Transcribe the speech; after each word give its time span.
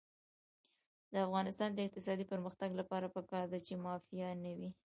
د 1.11 1.13
افغانستان 1.27 1.69
د 1.73 1.79
اقتصادي 1.87 2.25
پرمختګ 2.31 2.69
لپاره 2.79 3.13
پکار 3.15 3.45
ده 3.53 3.59
چې 3.65 3.81
مافیا 3.85 4.29
نه 4.43 4.51
وي. 4.57 4.69